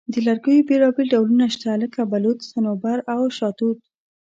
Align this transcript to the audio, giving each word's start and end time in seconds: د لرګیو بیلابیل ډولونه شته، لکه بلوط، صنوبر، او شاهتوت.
د 0.13 0.13
لرګیو 0.27 0.67
بیلابیل 0.67 1.07
ډولونه 1.13 1.45
شته، 1.55 1.69
لکه 1.83 1.99
بلوط، 2.11 2.39
صنوبر، 2.51 2.97
او 3.13 3.19
شاهتوت. 3.37 3.79